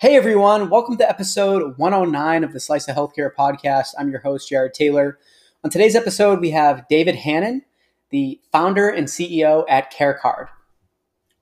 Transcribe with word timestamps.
Hey 0.00 0.16
everyone, 0.16 0.70
welcome 0.70 0.96
to 0.96 1.06
episode 1.06 1.76
109 1.76 2.42
of 2.42 2.54
the 2.54 2.58
Slice 2.58 2.88
of 2.88 2.96
Healthcare 2.96 3.34
podcast. 3.38 3.88
I'm 3.98 4.08
your 4.10 4.20
host, 4.20 4.48
Jared 4.48 4.72
Taylor. 4.72 5.18
On 5.62 5.70
today's 5.70 5.94
episode, 5.94 6.40
we 6.40 6.52
have 6.52 6.88
David 6.88 7.16
Hannon, 7.16 7.66
the 8.08 8.40
founder 8.50 8.88
and 8.88 9.06
CEO 9.06 9.66
at 9.68 9.92
CareCard. 9.92 10.48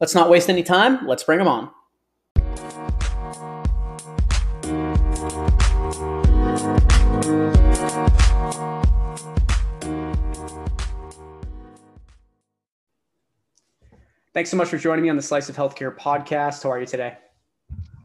Let's 0.00 0.12
not 0.12 0.28
waste 0.28 0.50
any 0.50 0.64
time, 0.64 1.06
let's 1.06 1.22
bring 1.22 1.38
him 1.38 1.46
on. 1.46 1.70
Thanks 14.34 14.50
so 14.50 14.56
much 14.56 14.66
for 14.66 14.78
joining 14.78 15.04
me 15.04 15.10
on 15.10 15.16
the 15.16 15.22
Slice 15.22 15.48
of 15.48 15.54
Healthcare 15.54 15.96
podcast. 15.96 16.64
How 16.64 16.72
are 16.72 16.80
you 16.80 16.86
today? 16.86 17.18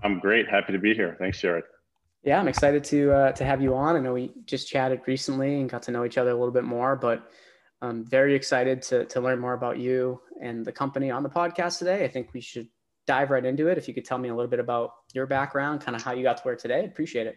I'm 0.03 0.19
great. 0.19 0.49
Happy 0.49 0.73
to 0.73 0.79
be 0.79 0.93
here. 0.93 1.15
Thanks, 1.19 1.39
Jared. 1.41 1.63
Yeah, 2.23 2.39
I'm 2.39 2.47
excited 2.47 2.83
to 2.85 3.11
uh, 3.11 3.31
to 3.33 3.45
have 3.45 3.61
you 3.61 3.75
on. 3.75 3.95
I 3.95 3.99
know 3.99 4.13
we 4.13 4.33
just 4.45 4.69
chatted 4.69 5.01
recently 5.07 5.59
and 5.59 5.69
got 5.69 5.83
to 5.83 5.91
know 5.91 6.05
each 6.05 6.17
other 6.17 6.31
a 6.31 6.35
little 6.35 6.53
bit 6.53 6.63
more, 6.63 6.95
but 6.95 7.29
I'm 7.81 8.05
very 8.05 8.35
excited 8.35 8.81
to 8.83 9.05
to 9.05 9.21
learn 9.21 9.39
more 9.39 9.53
about 9.53 9.77
you 9.77 10.21
and 10.41 10.65
the 10.65 10.71
company 10.71 11.11
on 11.11 11.23
the 11.23 11.29
podcast 11.29 11.79
today. 11.79 12.03
I 12.05 12.07
think 12.07 12.29
we 12.33 12.41
should 12.41 12.67
dive 13.07 13.29
right 13.29 13.43
into 13.43 13.67
it. 13.67 13.77
If 13.77 13.87
you 13.87 13.93
could 13.93 14.05
tell 14.05 14.17
me 14.17 14.29
a 14.29 14.35
little 14.35 14.49
bit 14.49 14.59
about 14.59 14.91
your 15.13 15.25
background, 15.25 15.81
kind 15.81 15.95
of 15.95 16.01
how 16.01 16.13
you 16.13 16.23
got 16.23 16.37
to 16.37 16.43
where 16.43 16.55
today, 16.55 16.79
I'd 16.79 16.85
appreciate 16.85 17.27
it. 17.27 17.35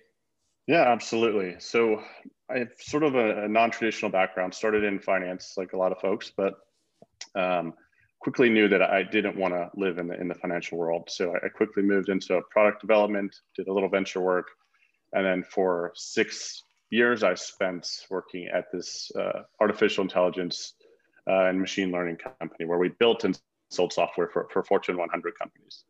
Yeah, 0.68 0.82
absolutely. 0.82 1.56
So 1.58 2.02
I 2.50 2.58
have 2.58 2.72
sort 2.78 3.02
of 3.02 3.14
a, 3.14 3.44
a 3.44 3.48
non-traditional 3.48 4.10
background. 4.10 4.54
Started 4.54 4.84
in 4.84 5.00
finance, 5.00 5.54
like 5.56 5.72
a 5.72 5.76
lot 5.76 5.92
of 5.92 5.98
folks, 5.98 6.32
but 6.36 6.54
um, 7.34 7.74
quickly 8.26 8.50
knew 8.50 8.66
that 8.66 8.82
I 8.82 9.04
didn't 9.04 9.36
want 9.36 9.54
to 9.54 9.70
live 9.76 9.98
in 9.98 10.08
the, 10.08 10.20
in 10.20 10.26
the 10.26 10.34
financial 10.34 10.76
world. 10.76 11.04
So 11.08 11.32
I 11.44 11.48
quickly 11.48 11.84
moved 11.84 12.08
into 12.08 12.40
product 12.50 12.80
development, 12.80 13.32
did 13.54 13.68
a 13.68 13.72
little 13.72 13.88
venture 13.88 14.20
work. 14.20 14.48
And 15.12 15.24
then 15.24 15.44
for 15.44 15.92
six 15.94 16.64
years, 16.90 17.22
I 17.22 17.34
spent 17.34 17.86
working 18.10 18.48
at 18.52 18.64
this 18.72 19.12
uh, 19.16 19.42
artificial 19.60 20.02
intelligence 20.02 20.74
uh, 21.30 21.44
and 21.44 21.60
machine 21.60 21.92
learning 21.92 22.16
company 22.16 22.64
where 22.64 22.78
we 22.78 22.88
built 22.98 23.22
and 23.22 23.38
sold 23.70 23.92
software 23.92 24.26
for, 24.26 24.48
for 24.52 24.64
Fortune 24.64 24.96
100 24.96 25.34
companies. 25.38 25.84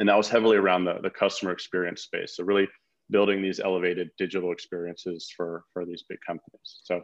And 0.00 0.08
that 0.08 0.16
was 0.16 0.28
heavily 0.28 0.56
around 0.56 0.84
the, 0.84 0.98
the 1.00 1.10
customer 1.10 1.52
experience 1.52 2.02
space. 2.02 2.34
So 2.34 2.42
really 2.42 2.66
building 3.08 3.40
these 3.40 3.60
elevated 3.60 4.10
digital 4.18 4.50
experiences 4.50 5.32
for, 5.36 5.62
for 5.72 5.86
these 5.86 6.02
big 6.08 6.18
companies. 6.26 6.80
So 6.82 7.02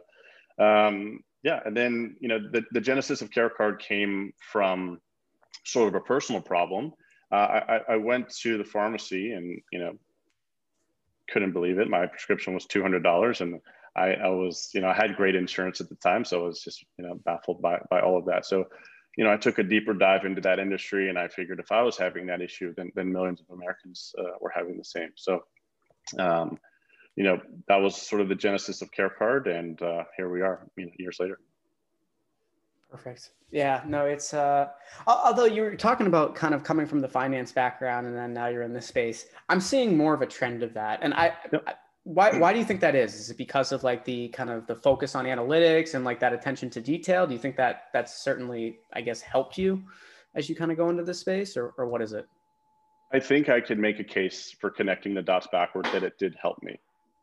um, 0.61 1.21
yeah, 1.45 1.59
and 1.63 1.77
then 1.77 2.15
you 2.19 2.27
know 2.27 2.39
the, 2.39 2.63
the 2.71 2.81
genesis 2.81 3.21
of 3.21 3.29
CareCard 3.29 3.77
came 3.77 4.33
from 4.51 4.99
sort 5.63 5.87
of 5.87 5.93
a 5.93 5.99
personal 6.03 6.41
problem. 6.41 6.91
Uh, 7.31 7.35
I, 7.35 7.79
I 7.89 7.95
went 7.97 8.29
to 8.41 8.57
the 8.57 8.63
pharmacy 8.63 9.31
and 9.31 9.61
you 9.71 9.77
know 9.77 9.93
couldn't 11.29 11.53
believe 11.53 11.77
it. 11.77 11.87
My 11.87 12.07
prescription 12.07 12.55
was 12.55 12.65
two 12.65 12.81
hundred 12.81 13.03
dollars, 13.03 13.41
and 13.41 13.61
I, 13.95 14.13
I 14.13 14.29
was 14.29 14.71
you 14.73 14.81
know 14.81 14.87
I 14.87 14.95
had 14.95 15.15
great 15.15 15.35
insurance 15.35 15.79
at 15.79 15.87
the 15.87 15.95
time, 15.97 16.25
so 16.25 16.41
I 16.41 16.47
was 16.47 16.61
just 16.61 16.83
you 16.97 17.05
know 17.05 17.13
baffled 17.25 17.61
by 17.61 17.77
by 17.91 18.01
all 18.01 18.17
of 18.17 18.25
that. 18.25 18.47
So 18.47 18.65
you 19.15 19.23
know 19.23 19.31
I 19.31 19.37
took 19.37 19.59
a 19.59 19.63
deeper 19.63 19.93
dive 19.93 20.25
into 20.25 20.41
that 20.41 20.57
industry, 20.57 21.09
and 21.09 21.19
I 21.19 21.27
figured 21.27 21.59
if 21.59 21.71
I 21.71 21.83
was 21.83 21.95
having 21.95 22.25
that 22.25 22.41
issue, 22.41 22.73
then 22.75 22.91
then 22.95 23.13
millions 23.13 23.39
of 23.41 23.55
Americans 23.55 24.15
uh, 24.17 24.35
were 24.41 24.51
having 24.53 24.77
the 24.79 24.83
same. 24.83 25.11
So. 25.15 25.43
Um, 26.19 26.59
you 27.15 27.23
know, 27.23 27.39
that 27.67 27.77
was 27.77 27.95
sort 27.95 28.21
of 28.21 28.29
the 28.29 28.35
genesis 28.35 28.81
of 28.81 28.91
CareCard, 28.91 29.47
and 29.47 29.81
uh, 29.81 30.03
here 30.17 30.29
we 30.29 30.41
are, 30.41 30.67
you 30.77 30.85
know, 30.85 30.91
years 30.97 31.17
later. 31.19 31.39
Perfect. 32.91 33.31
Yeah. 33.51 33.81
No, 33.87 34.05
it's 34.05 34.33
uh, 34.33 34.69
although 35.07 35.45
you 35.45 35.63
were 35.63 35.75
talking 35.75 36.07
about 36.07 36.35
kind 36.35 36.53
of 36.53 36.63
coming 36.63 36.85
from 36.85 36.99
the 36.99 37.07
finance 37.07 37.51
background, 37.51 38.07
and 38.07 38.15
then 38.15 38.33
now 38.33 38.47
you're 38.47 38.63
in 38.63 38.73
this 38.73 38.85
space. 38.85 39.27
I'm 39.49 39.59
seeing 39.59 39.97
more 39.97 40.13
of 40.13 40.21
a 40.21 40.25
trend 40.25 40.63
of 40.63 40.73
that, 40.73 40.99
and 41.01 41.13
I. 41.13 41.33
Yep. 41.51 41.79
Why, 42.07 42.37
why 42.37 42.53
do 42.53 42.59
you 42.59 42.65
think 42.65 42.81
that 42.81 42.93
is? 42.93 43.15
Is 43.15 43.31
it 43.31 43.37
because 43.37 43.71
of 43.71 43.83
like 43.83 44.05
the 44.05 44.27
kind 44.27 44.51
of 44.51 44.67
the 44.67 44.75
focus 44.75 45.15
on 45.15 45.25
analytics 45.25 45.95
and 45.95 46.05
like 46.05 46.19
that 46.19 46.33
attention 46.33 46.69
to 46.69 46.79
detail? 46.79 47.25
Do 47.25 47.33
you 47.33 47.39
think 47.39 47.55
that 47.55 47.85
that's 47.93 48.23
certainly, 48.23 48.77
I 48.93 49.01
guess, 49.01 49.21
helped 49.21 49.57
you 49.57 49.81
as 50.35 50.47
you 50.47 50.55
kind 50.55 50.69
of 50.69 50.77
go 50.77 50.89
into 50.91 51.03
this 51.03 51.19
space, 51.19 51.57
or, 51.57 51.73
or 51.79 51.87
what 51.87 52.03
is 52.03 52.13
it? 52.13 52.27
I 53.11 53.19
think 53.19 53.49
I 53.49 53.59
could 53.59 53.79
make 53.79 53.99
a 53.99 54.03
case 54.03 54.55
for 54.61 54.69
connecting 54.69 55.15
the 55.15 55.23
dots 55.23 55.47
backward 55.51 55.85
that 55.85 56.03
it 56.03 56.19
did 56.19 56.35
help 56.39 56.61
me 56.61 56.79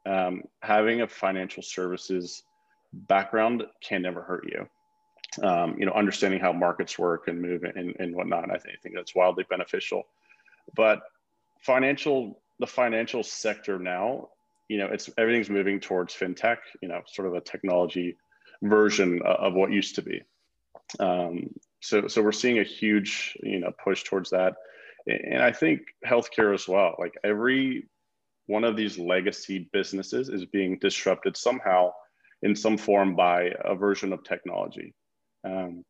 um, 0.06 0.42
having 0.60 1.00
a 1.00 1.08
financial 1.08 1.62
services 1.62 2.42
background 2.92 3.64
can 3.80 4.02
never 4.02 4.22
hurt 4.22 4.44
you. 4.50 4.68
Um, 5.42 5.76
you 5.78 5.86
know, 5.86 5.92
understanding 5.92 6.40
how 6.40 6.52
markets 6.52 6.98
work 6.98 7.28
and 7.28 7.40
move 7.40 7.64
and, 7.64 7.96
and 7.98 8.14
whatnot, 8.14 8.50
I 8.50 8.58
think, 8.58 8.76
I 8.78 8.80
think 8.82 8.94
that's 8.94 9.14
wildly 9.14 9.46
beneficial. 9.48 10.06
But 10.76 11.00
financial, 11.60 12.38
the 12.58 12.66
financial 12.66 13.22
sector 13.22 13.78
now, 13.78 14.28
you 14.68 14.78
know, 14.78 14.86
it's 14.86 15.08
everything's 15.16 15.48
moving 15.48 15.80
towards 15.80 16.14
fintech. 16.14 16.58
You 16.82 16.88
know, 16.88 17.00
sort 17.06 17.28
of 17.28 17.34
a 17.34 17.40
technology 17.40 18.16
version 18.62 19.22
of 19.22 19.54
what 19.54 19.72
used 19.72 19.94
to 19.96 20.02
be. 20.02 20.22
Um, 21.00 21.50
so, 21.80 22.08
so 22.08 22.22
we're 22.22 22.32
seeing 22.32 22.58
a 22.58 22.64
huge, 22.64 23.36
you 23.42 23.58
know, 23.58 23.72
push 23.82 24.04
towards 24.04 24.30
that, 24.30 24.54
and 25.06 25.42
I 25.42 25.52
think 25.52 25.82
healthcare 26.06 26.54
as 26.54 26.68
well. 26.68 26.94
Like 26.98 27.14
every 27.24 27.86
one 28.46 28.64
of 28.64 28.76
these 28.76 28.98
legacy 28.98 29.68
businesses 29.72 30.28
is 30.28 30.44
being 30.46 30.78
disrupted 30.80 31.36
somehow 31.36 31.92
in 32.42 32.56
some 32.56 32.76
form 32.76 33.14
by 33.14 33.52
a 33.64 33.74
version 33.74 34.12
of 34.12 34.24
technology. 34.24 34.94
Um, 35.44 35.84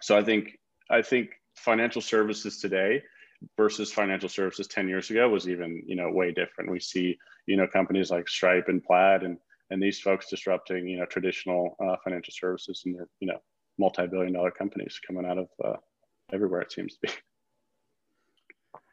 so 0.00 0.16
I 0.16 0.24
think 0.24 0.58
I 0.90 1.02
think 1.02 1.30
financial 1.56 2.02
services 2.02 2.58
today 2.58 3.02
versus 3.56 3.92
financial 3.92 4.28
services 4.28 4.66
10 4.68 4.88
years 4.88 5.10
ago 5.10 5.28
was 5.28 5.48
even 5.48 5.82
you 5.86 5.96
know 5.96 6.10
way 6.10 6.32
different. 6.32 6.70
We 6.70 6.80
see 6.80 7.18
you 7.46 7.56
know 7.56 7.66
companies 7.66 8.10
like 8.10 8.28
Stripe 8.28 8.68
and 8.68 8.82
Plaid 8.82 9.22
and 9.22 9.38
and 9.70 9.82
these 9.82 10.00
folks 10.00 10.28
disrupting 10.28 10.88
you 10.88 10.98
know 10.98 11.06
traditional 11.06 11.76
uh, 11.82 11.96
financial 12.02 12.32
services 12.32 12.82
and 12.84 12.94
they're 12.94 13.08
you 13.20 13.28
know 13.28 13.38
multi-billion 13.78 14.32
dollar 14.32 14.50
companies 14.50 15.00
coming 15.06 15.24
out 15.24 15.38
of 15.38 15.48
uh, 15.64 15.76
everywhere 16.32 16.60
it 16.60 16.72
seems 16.72 16.94
to 16.94 16.98
be. 17.06 17.12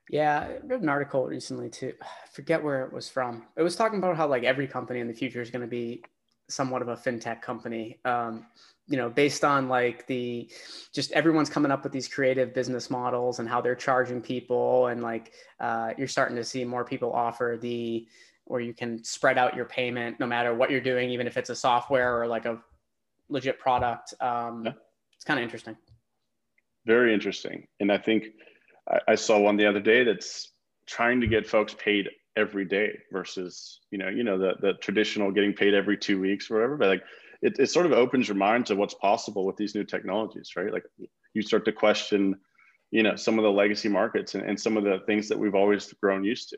Yeah, 0.09 0.39
I 0.39 0.65
read 0.65 0.81
an 0.81 0.89
article 0.89 1.25
recently 1.27 1.69
too. 1.69 1.93
I 2.01 2.27
forget 2.31 2.63
where 2.63 2.83
it 2.83 2.91
was 2.91 3.07
from. 3.07 3.45
It 3.55 3.61
was 3.61 3.75
talking 3.75 3.99
about 3.99 4.17
how 4.17 4.27
like 4.27 4.43
every 4.43 4.67
company 4.67 4.99
in 4.99 5.07
the 5.07 5.13
future 5.13 5.41
is 5.41 5.51
going 5.51 5.61
to 5.61 5.67
be 5.67 6.03
somewhat 6.47 6.81
of 6.81 6.87
a 6.87 6.95
fintech 6.95 7.41
company. 7.41 7.99
Um, 8.05 8.47
you 8.87 8.97
know, 8.97 9.07
based 9.07 9.43
on 9.43 9.69
like 9.69 10.07
the 10.07 10.49
just 10.91 11.11
everyone's 11.11 11.49
coming 11.49 11.71
up 11.71 11.83
with 11.83 11.93
these 11.93 12.07
creative 12.07 12.55
business 12.55 12.89
models 12.89 13.37
and 13.37 13.47
how 13.47 13.61
they're 13.61 13.75
charging 13.75 14.19
people, 14.19 14.87
and 14.87 15.03
like 15.03 15.33
uh, 15.59 15.93
you're 15.95 16.07
starting 16.07 16.35
to 16.35 16.43
see 16.43 16.65
more 16.65 16.83
people 16.83 17.13
offer 17.13 17.57
the 17.61 18.07
where 18.45 18.61
you 18.61 18.73
can 18.73 19.03
spread 19.03 19.37
out 19.37 19.55
your 19.55 19.65
payment 19.65 20.19
no 20.19 20.25
matter 20.25 20.55
what 20.55 20.71
you're 20.71 20.81
doing, 20.81 21.11
even 21.11 21.27
if 21.27 21.37
it's 21.37 21.51
a 21.51 21.55
software 21.55 22.19
or 22.19 22.25
like 22.25 22.45
a 22.45 22.59
legit 23.29 23.59
product. 23.59 24.15
Um, 24.21 24.65
yeah. 24.65 24.71
It's 25.13 25.23
kind 25.23 25.39
of 25.39 25.43
interesting. 25.43 25.77
Very 26.87 27.13
interesting, 27.13 27.67
and 27.79 27.91
I 27.91 27.99
think 27.99 28.25
I, 28.89 28.99
I 29.09 29.15
saw 29.15 29.39
one 29.39 29.57
the 29.57 29.65
other 29.65 29.79
day 29.79 30.03
that's 30.03 30.51
trying 30.87 31.21
to 31.21 31.27
get 31.27 31.47
folks 31.47 31.73
paid 31.73 32.09
every 32.35 32.65
day 32.65 32.97
versus 33.11 33.81
you 33.91 33.97
know 33.97 34.07
you 34.07 34.23
know 34.23 34.37
the 34.37 34.53
the 34.61 34.73
traditional 34.75 35.31
getting 35.31 35.53
paid 35.53 35.73
every 35.73 35.97
two 35.97 36.19
weeks 36.19 36.49
or 36.49 36.55
whatever. 36.55 36.77
But 36.77 36.87
like 36.89 37.03
it, 37.41 37.59
it 37.59 37.69
sort 37.69 37.85
of 37.85 37.91
opens 37.93 38.27
your 38.27 38.37
mind 38.37 38.65
to 38.67 38.75
what's 38.75 38.93
possible 38.95 39.45
with 39.45 39.57
these 39.57 39.75
new 39.75 39.83
technologies 39.83 40.51
right? 40.55 40.71
Like 40.71 40.83
you 41.33 41.41
start 41.41 41.65
to 41.65 41.71
question 41.71 42.35
you 42.91 43.03
know 43.03 43.15
some 43.15 43.37
of 43.37 43.43
the 43.43 43.51
legacy 43.51 43.89
markets 43.89 44.35
and, 44.35 44.43
and 44.43 44.59
some 44.59 44.77
of 44.77 44.83
the 44.83 44.99
things 45.05 45.27
that 45.29 45.37
we've 45.37 45.55
always 45.55 45.93
grown 46.01 46.23
used 46.23 46.49
to. 46.49 46.57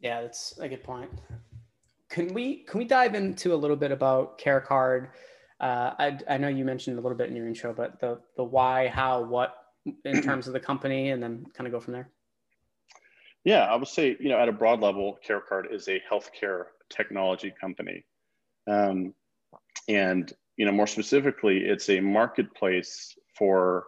Yeah 0.00 0.22
that's 0.22 0.58
a 0.58 0.68
good 0.68 0.82
point. 0.82 1.10
Can 2.08 2.34
we 2.34 2.64
can 2.64 2.78
we 2.78 2.84
dive 2.84 3.14
into 3.14 3.54
a 3.54 3.56
little 3.56 3.76
bit 3.76 3.92
about 3.92 4.38
CareCard? 4.38 5.08
Uh, 5.60 5.94
I, 5.96 6.18
I 6.28 6.36
know 6.38 6.48
you 6.48 6.64
mentioned 6.64 6.98
a 6.98 7.00
little 7.00 7.16
bit 7.16 7.30
in 7.30 7.36
your 7.36 7.46
intro 7.46 7.72
but 7.72 8.00
the 8.00 8.18
the 8.36 8.42
why 8.42 8.88
how 8.88 9.22
what 9.22 9.61
in 10.04 10.22
terms 10.22 10.46
of 10.46 10.52
the 10.52 10.60
company 10.60 11.10
and 11.10 11.22
then 11.22 11.44
kind 11.54 11.66
of 11.66 11.72
go 11.72 11.80
from 11.80 11.92
there? 11.92 12.08
Yeah, 13.44 13.64
I 13.64 13.74
would 13.74 13.88
say, 13.88 14.16
you 14.20 14.28
know, 14.28 14.38
at 14.38 14.48
a 14.48 14.52
broad 14.52 14.80
level, 14.80 15.18
CareCard 15.26 15.72
is 15.72 15.88
a 15.88 16.00
healthcare 16.10 16.64
technology 16.88 17.52
company. 17.60 18.04
Um, 18.70 19.14
and, 19.88 20.32
you 20.56 20.64
know, 20.64 20.72
more 20.72 20.86
specifically, 20.86 21.58
it's 21.58 21.88
a 21.90 22.00
marketplace 22.00 23.16
for 23.36 23.84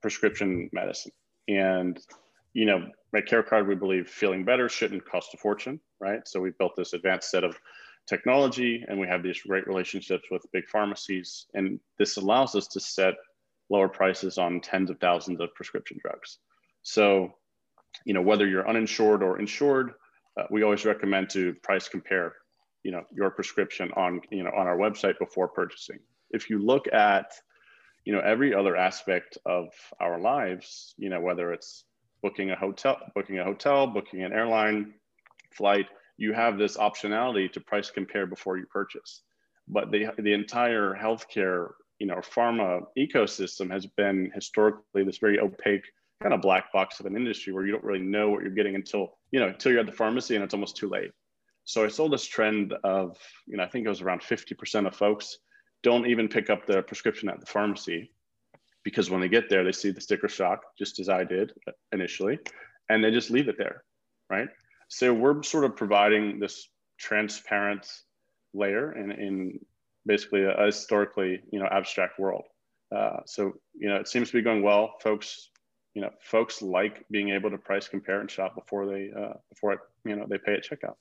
prescription 0.00 0.70
medicine. 0.72 1.12
And, 1.48 1.98
you 2.54 2.64
know, 2.64 2.86
at 3.14 3.26
CareCard, 3.26 3.66
we 3.68 3.74
believe 3.74 4.08
feeling 4.08 4.44
better 4.44 4.68
shouldn't 4.68 5.04
cost 5.04 5.34
a 5.34 5.36
fortune, 5.36 5.80
right? 6.00 6.26
So 6.26 6.40
we 6.40 6.50
built 6.58 6.74
this 6.76 6.94
advanced 6.94 7.30
set 7.30 7.44
of 7.44 7.56
technology 8.06 8.84
and 8.88 8.98
we 8.98 9.06
have 9.06 9.22
these 9.22 9.40
great 9.42 9.66
relationships 9.66 10.24
with 10.30 10.44
big 10.52 10.66
pharmacies. 10.68 11.46
And 11.54 11.78
this 11.98 12.16
allows 12.16 12.54
us 12.54 12.66
to 12.68 12.80
set 12.80 13.14
lower 13.70 13.88
prices 13.88 14.38
on 14.38 14.60
tens 14.60 14.90
of 14.90 14.98
thousands 14.98 15.40
of 15.40 15.54
prescription 15.54 15.98
drugs. 16.00 16.38
So, 16.82 17.34
you 18.04 18.14
know, 18.14 18.22
whether 18.22 18.46
you're 18.46 18.68
uninsured 18.68 19.22
or 19.22 19.38
insured, 19.38 19.94
uh, 20.38 20.44
we 20.50 20.62
always 20.62 20.84
recommend 20.84 21.30
to 21.30 21.54
price 21.62 21.88
compare, 21.88 22.34
you 22.82 22.90
know, 22.90 23.02
your 23.12 23.30
prescription 23.30 23.90
on, 23.96 24.20
you 24.30 24.42
know, 24.42 24.50
on 24.50 24.66
our 24.66 24.76
website 24.76 25.18
before 25.18 25.48
purchasing. 25.48 25.98
If 26.30 26.50
you 26.50 26.58
look 26.58 26.92
at, 26.92 27.32
you 28.04 28.12
know, 28.12 28.20
every 28.20 28.54
other 28.54 28.76
aspect 28.76 29.38
of 29.46 29.68
our 30.00 30.18
lives, 30.20 30.94
you 30.98 31.08
know, 31.08 31.20
whether 31.20 31.52
it's 31.52 31.84
booking 32.22 32.50
a 32.50 32.56
hotel, 32.56 32.98
booking 33.14 33.38
a 33.38 33.44
hotel, 33.44 33.86
booking 33.86 34.22
an 34.22 34.32
airline 34.32 34.94
flight, 35.52 35.86
you 36.16 36.32
have 36.32 36.58
this 36.58 36.76
optionality 36.76 37.50
to 37.52 37.60
price 37.60 37.90
compare 37.90 38.26
before 38.26 38.58
you 38.58 38.66
purchase. 38.66 39.22
But 39.68 39.90
the, 39.90 40.08
the 40.18 40.32
entire 40.32 40.94
healthcare, 40.94 41.70
you 41.98 42.06
know, 42.06 42.14
our 42.14 42.22
pharma 42.22 42.82
ecosystem 42.98 43.70
has 43.70 43.86
been 43.86 44.30
historically 44.34 45.04
this 45.04 45.18
very 45.18 45.38
opaque 45.38 45.84
kind 46.22 46.34
of 46.34 46.40
black 46.40 46.72
box 46.72 47.00
of 47.00 47.06
an 47.06 47.16
industry 47.16 47.52
where 47.52 47.66
you 47.66 47.72
don't 47.72 47.84
really 47.84 48.00
know 48.00 48.30
what 48.30 48.42
you're 48.42 48.50
getting 48.50 48.74
until, 48.74 49.18
you 49.30 49.40
know, 49.40 49.48
until 49.48 49.72
you're 49.72 49.80
at 49.80 49.86
the 49.86 49.92
pharmacy 49.92 50.34
and 50.34 50.44
it's 50.44 50.54
almost 50.54 50.76
too 50.76 50.88
late. 50.88 51.10
So 51.64 51.84
I 51.84 51.88
saw 51.88 52.08
this 52.08 52.26
trend 52.26 52.74
of, 52.84 53.16
you 53.46 53.56
know, 53.56 53.62
I 53.62 53.68
think 53.68 53.86
it 53.86 53.88
was 53.88 54.02
around 54.02 54.20
50% 54.20 54.86
of 54.86 54.94
folks 54.94 55.38
don't 55.82 56.06
even 56.06 56.28
pick 56.28 56.50
up 56.50 56.66
the 56.66 56.82
prescription 56.82 57.28
at 57.28 57.40
the 57.40 57.46
pharmacy 57.46 58.10
because 58.84 59.10
when 59.10 59.20
they 59.20 59.28
get 59.28 59.48
there, 59.48 59.64
they 59.64 59.72
see 59.72 59.90
the 59.90 60.00
sticker 60.00 60.28
shock, 60.28 60.62
just 60.78 60.98
as 60.98 61.08
I 61.08 61.24
did 61.24 61.52
initially, 61.92 62.38
and 62.88 63.02
they 63.02 63.10
just 63.10 63.30
leave 63.30 63.48
it 63.48 63.56
there, 63.58 63.84
right? 64.30 64.48
So 64.88 65.12
we're 65.12 65.42
sort 65.42 65.64
of 65.64 65.76
providing 65.76 66.38
this 66.38 66.68
transparent 66.98 67.86
layer 68.52 68.92
in, 68.92 69.10
in 69.10 69.58
basically 70.06 70.44
a, 70.44 70.66
historically, 70.66 71.40
you 71.50 71.58
know, 71.58 71.66
abstract 71.70 72.18
world. 72.18 72.44
Uh, 72.94 73.18
so, 73.26 73.52
you 73.74 73.88
know, 73.88 73.96
it 73.96 74.08
seems 74.08 74.28
to 74.28 74.34
be 74.34 74.42
going 74.42 74.62
well. 74.62 74.94
Folks, 75.00 75.50
you 75.94 76.02
know, 76.02 76.10
folks 76.20 76.62
like 76.62 77.04
being 77.10 77.30
able 77.30 77.50
to 77.50 77.58
price 77.58 77.88
compare 77.88 78.20
and 78.20 78.30
shop 78.30 78.54
before 78.54 78.86
they, 78.86 79.10
uh, 79.16 79.34
before 79.48 79.72
it, 79.72 79.78
you 80.04 80.16
know, 80.16 80.26
they 80.28 80.38
pay 80.38 80.54
at 80.54 80.64
checkout. 80.64 80.96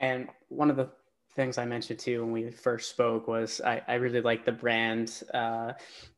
And 0.00 0.28
one 0.48 0.70
of 0.70 0.76
the 0.76 0.90
things 1.34 1.58
I 1.58 1.64
mentioned 1.64 1.98
too 1.98 2.22
when 2.22 2.32
we 2.32 2.50
first 2.50 2.90
spoke 2.90 3.28
was 3.28 3.60
I, 3.60 3.82
I 3.88 3.94
really 3.94 4.20
like 4.20 4.44
the 4.44 4.52
brand, 4.52 5.22
uh, 5.34 5.72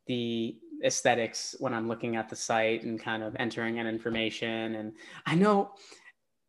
the 0.06 0.59
aesthetics 0.85 1.55
when 1.59 1.75
I'm 1.75 1.88
looking 1.88 2.17
at 2.17 2.29
the 2.29 2.37
site 2.37 2.85
and 2.85 2.99
kind 2.99 3.23
of 3.23 3.37
entering 3.38 3.77
in 3.77 3.87
information. 3.87 4.75
And 4.77 4.93
I 5.27 5.35
know 5.35 5.73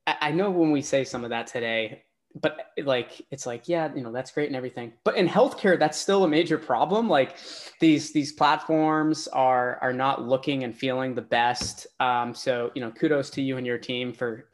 I 0.07 0.31
know 0.31 0.49
when 0.49 0.71
we 0.71 0.81
say 0.81 1.03
some 1.03 1.23
of 1.23 1.29
that 1.29 1.47
today, 1.47 2.03
but 2.39 2.71
like 2.83 3.21
it's 3.31 3.45
like 3.45 3.67
yeah 3.67 3.93
you 3.93 4.01
know 4.01 4.11
that's 4.11 4.31
great 4.31 4.47
and 4.47 4.55
everything. 4.55 4.93
But 5.03 5.17
in 5.17 5.27
healthcare 5.27 5.77
that's 5.77 5.97
still 5.97 6.23
a 6.23 6.27
major 6.27 6.57
problem. 6.57 7.09
Like 7.09 7.37
these 7.79 8.13
these 8.13 8.31
platforms 8.31 9.27
are 9.27 9.77
are 9.81 9.93
not 9.93 10.27
looking 10.27 10.63
and 10.63 10.75
feeling 10.75 11.15
the 11.15 11.21
best. 11.21 11.87
Um, 11.99 12.33
so 12.33 12.71
you 12.75 12.81
know 12.81 12.91
kudos 12.91 13.29
to 13.31 13.41
you 13.41 13.57
and 13.57 13.65
your 13.65 13.77
team 13.77 14.13
for 14.13 14.49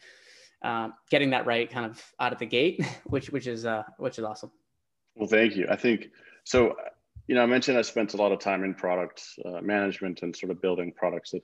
uh, 0.64 0.90
getting 1.10 1.30
that 1.30 1.46
right 1.46 1.70
kind 1.70 1.86
of 1.86 2.04
out 2.20 2.34
of 2.34 2.40
the 2.40 2.46
gate 2.46 2.84
which 3.06 3.30
which 3.30 3.48
is 3.48 3.66
uh 3.66 3.84
which 3.98 4.18
is 4.18 4.26
awesome. 4.26 4.52
Well 5.16 5.28
thank 5.28 5.56
you. 5.56 5.68
I 5.70 5.76
think 5.76 6.10
so 6.44 6.76
you 7.28 7.36
know 7.36 7.44
i 7.44 7.46
mentioned 7.46 7.78
i 7.78 7.82
spent 7.82 8.14
a 8.14 8.18
lot 8.18 8.32
of 8.32 8.40
time 8.40 8.64
in 8.64 8.74
product 8.74 9.22
uh, 9.44 9.60
management 9.60 10.22
and 10.22 10.34
sort 10.34 10.50
of 10.50 10.62
building 10.62 10.94
products 10.96 11.32
that 11.32 11.44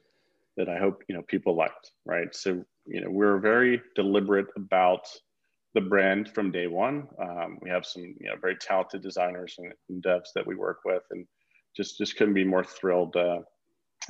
that 0.56 0.70
i 0.70 0.78
hope 0.78 1.04
you 1.10 1.16
know 1.16 1.22
people 1.24 1.58
liked 1.58 1.92
right? 2.06 2.34
So 2.34 2.64
you 2.86 3.02
know, 3.02 3.10
we're 3.10 3.38
very 3.40 3.82
deliberate 3.96 4.48
about 4.56 5.08
the 5.74 5.82
brand 5.82 6.30
from 6.30 6.52
day 6.52 6.68
one. 6.68 7.08
Um, 7.20 7.58
we 7.62 7.70
have 7.70 7.86
some, 7.86 8.04
you 8.04 8.28
know, 8.28 8.36
very 8.40 8.56
talented 8.56 9.02
designers 9.02 9.56
and, 9.58 9.74
and, 9.90 10.04
devs 10.04 10.30
that 10.36 10.46
we 10.46 10.56
work 10.56 10.80
with, 10.86 11.04
and 11.12 11.26
just 11.76 11.98
just 11.98 12.16
couldn't 12.16 12.36
be 12.36 12.44
more 12.44 12.64
thrilled 12.64 13.16
uh, 13.16 13.40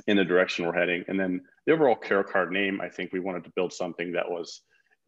in 0.06 0.16
the 0.16 0.24
direction 0.24 0.66
we're 0.66 0.78
heading. 0.78 1.04
And 1.08 1.18
then 1.18 1.40
the 1.66 1.72
overall 1.72 1.96
CareCard 1.96 2.50
name, 2.50 2.80
I 2.80 2.88
think 2.88 3.12
we 3.12 3.20
wanted 3.20 3.44
to 3.44 3.52
build 3.56 3.72
something 3.72 4.12
that 4.12 4.30
was 4.30 4.62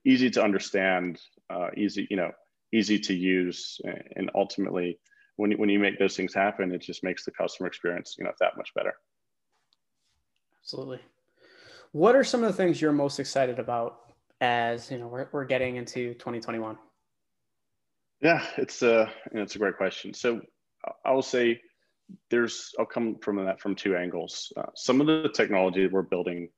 easy 0.06 0.31
to 0.31 0.43
understand, 0.43 1.20
uh, 1.50 1.69
easy, 1.76 2.06
you 2.11 2.17
know, 2.17 2.31
easy 2.73 2.99
to 2.99 3.14
use, 3.14 3.79
and 4.17 4.31
ultimately, 4.35 4.99
when 5.37 5.53
when 5.53 5.69
you 5.69 5.79
make 5.79 5.99
those 5.99 6.17
things 6.17 6.32
happen, 6.32 6.73
it 6.73 6.81
just 6.81 7.05
makes 7.05 7.25
the 7.25 7.32
customer 7.32 7.67
experience, 7.67 8.17
you 8.19 8.25
know, 8.25 8.32
that 8.41 8.56
much 8.56 8.70
better. 8.75 8.94
Absolutely. 10.62 11.00
What 11.93 12.17
are 12.17 12.25
some 12.25 12.43
of 12.43 12.50
the 12.50 12.56
things 12.56 12.81
you're 12.81 12.93
most 12.93 13.20
excited 13.20 13.58
about 13.58 14.06
as 14.41 14.91
you 14.91 14.99
know 14.99 15.09
we're, 15.09 15.29
we're 15.33 15.44
getting 15.44 15.77
into 15.77 16.15
2021? 16.15 16.77
Yeah, 18.21 18.44
it's 18.56 18.83
a 18.83 19.11
know, 19.33 19.43
it's 19.43 19.56
a 19.56 19.59
great 19.59 19.77
question. 19.77 20.15
So 20.15 20.41
I 21.05 21.12
will 21.12 21.23
say 21.23 21.61
there's 22.31 22.75
I'll 22.79 22.87
come 22.87 23.17
from 23.21 23.44
that 23.44 23.61
from 23.61 23.75
two 23.75 23.97
angles. 23.97 24.53
Uh, 24.56 24.67
some 24.75 25.00
of 25.00 25.06
the 25.06 25.29
technology 25.35 25.83
that 25.83 25.93
we're 25.93 26.03
building, 26.03 26.49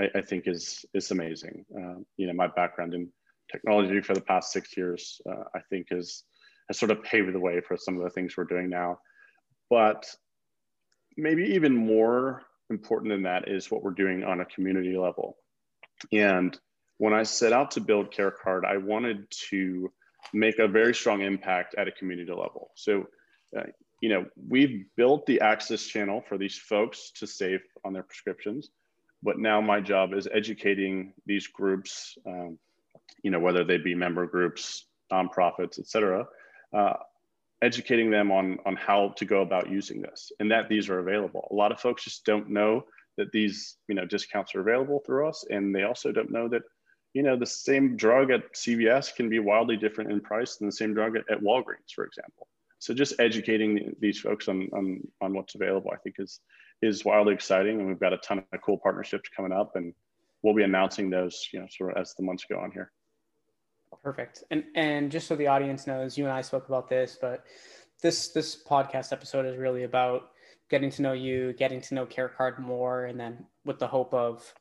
I, 0.00 0.08
I 0.16 0.20
think, 0.20 0.46
is 0.46 0.84
is 0.94 1.10
amazing. 1.10 1.64
Uh, 1.74 2.00
you 2.16 2.26
know, 2.26 2.32
my 2.32 2.48
background 2.48 2.94
in 2.94 3.08
technology 3.50 4.00
for 4.00 4.14
the 4.14 4.20
past 4.20 4.52
six 4.52 4.76
years, 4.76 5.20
uh, 5.28 5.44
I 5.54 5.60
think, 5.70 5.88
is 5.90 6.24
has 6.68 6.78
sort 6.78 6.92
of 6.92 7.02
paved 7.02 7.32
the 7.34 7.40
way 7.40 7.60
for 7.60 7.76
some 7.76 7.96
of 7.96 8.04
the 8.04 8.10
things 8.10 8.36
we're 8.36 8.44
doing 8.44 8.68
now. 8.68 8.98
But 9.68 10.06
maybe 11.16 11.42
even 11.44 11.74
more 11.74 12.42
important 12.70 13.10
than 13.10 13.22
that 13.22 13.48
is 13.48 13.70
what 13.70 13.82
we're 13.82 13.90
doing 13.90 14.22
on 14.22 14.40
a 14.40 14.44
community 14.46 14.96
level. 14.96 15.36
And 16.12 16.58
when 17.00 17.14
I 17.14 17.22
set 17.22 17.54
out 17.54 17.70
to 17.72 17.80
build 17.80 18.12
CareCard, 18.12 18.66
I 18.66 18.76
wanted 18.76 19.30
to 19.48 19.90
make 20.34 20.58
a 20.58 20.68
very 20.68 20.94
strong 20.94 21.22
impact 21.22 21.74
at 21.78 21.88
a 21.88 21.92
community 21.92 22.30
level. 22.30 22.72
So, 22.74 23.06
uh, 23.56 23.62
you 24.02 24.10
know, 24.10 24.26
we've 24.46 24.84
built 24.98 25.24
the 25.24 25.40
access 25.40 25.82
channel 25.82 26.22
for 26.28 26.36
these 26.36 26.58
folks 26.58 27.10
to 27.12 27.26
save 27.26 27.60
on 27.86 27.94
their 27.94 28.02
prescriptions, 28.02 28.68
but 29.22 29.38
now 29.38 29.62
my 29.62 29.80
job 29.80 30.12
is 30.12 30.28
educating 30.30 31.14
these 31.24 31.46
groups, 31.46 32.18
um, 32.26 32.58
you 33.22 33.30
know, 33.30 33.40
whether 33.40 33.64
they 33.64 33.78
be 33.78 33.94
member 33.94 34.26
groups, 34.26 34.84
nonprofits, 35.10 35.78
et 35.78 35.86
cetera, 35.86 36.26
uh, 36.76 36.96
educating 37.62 38.10
them 38.10 38.30
on, 38.30 38.58
on 38.66 38.76
how 38.76 39.14
to 39.16 39.24
go 39.24 39.40
about 39.40 39.70
using 39.70 40.02
this 40.02 40.32
and 40.38 40.50
that 40.50 40.68
these 40.68 40.90
are 40.90 40.98
available. 40.98 41.48
A 41.50 41.54
lot 41.54 41.72
of 41.72 41.80
folks 41.80 42.04
just 42.04 42.26
don't 42.26 42.50
know 42.50 42.84
that 43.16 43.32
these 43.32 43.78
you 43.88 43.94
know 43.94 44.04
discounts 44.04 44.54
are 44.54 44.60
available 44.60 45.02
through 45.04 45.28
us 45.28 45.46
and 45.48 45.74
they 45.74 45.84
also 45.84 46.12
don't 46.12 46.30
know 46.30 46.46
that 46.48 46.62
you 47.14 47.22
know 47.22 47.36
the 47.36 47.46
same 47.46 47.96
drug 47.96 48.30
at 48.30 48.54
CVS 48.54 49.14
can 49.14 49.28
be 49.28 49.38
wildly 49.38 49.76
different 49.76 50.12
in 50.12 50.20
price 50.20 50.56
than 50.56 50.68
the 50.68 50.72
same 50.72 50.94
drug 50.94 51.16
at, 51.16 51.24
at 51.30 51.40
Walgreens, 51.40 51.92
for 51.94 52.04
example. 52.04 52.46
So 52.80 52.94
just 52.94 53.20
educating 53.20 53.94
these 54.00 54.18
folks 54.20 54.48
on, 54.48 54.68
on, 54.72 55.06
on 55.20 55.34
what's 55.34 55.54
available, 55.54 55.90
I 55.92 55.98
think 55.98 56.16
is, 56.18 56.40
is 56.80 57.04
wildly 57.04 57.34
exciting. 57.34 57.78
And 57.78 57.86
we've 57.86 58.00
got 58.00 58.14
a 58.14 58.16
ton 58.18 58.42
of 58.52 58.62
cool 58.62 58.78
partnerships 58.78 59.28
coming 59.36 59.52
up 59.52 59.76
and 59.76 59.92
we'll 60.42 60.54
be 60.54 60.62
announcing 60.62 61.10
those, 61.10 61.46
you 61.52 61.60
know, 61.60 61.66
sort 61.68 61.90
of 61.90 62.00
as 62.00 62.14
the 62.14 62.22
months 62.22 62.46
go 62.50 62.58
on 62.58 62.70
here. 62.72 62.90
Perfect. 64.02 64.44
And 64.50 64.64
and 64.76 65.10
just 65.10 65.26
so 65.26 65.36
the 65.36 65.48
audience 65.48 65.86
knows, 65.86 66.16
you 66.16 66.24
and 66.24 66.32
I 66.32 66.40
spoke 66.40 66.68
about 66.68 66.88
this, 66.88 67.18
but 67.20 67.44
this 68.02 68.28
this 68.28 68.62
podcast 68.64 69.12
episode 69.12 69.44
is 69.44 69.58
really 69.58 69.82
about 69.82 70.30
getting 70.70 70.90
to 70.90 71.02
know 71.02 71.12
you, 71.12 71.52
getting 71.54 71.82
to 71.82 71.94
know 71.94 72.06
CareCard 72.06 72.60
more, 72.60 73.06
and 73.06 73.20
then 73.20 73.44
with 73.66 73.78
the 73.78 73.88
hope 73.88 74.14
of 74.14 74.54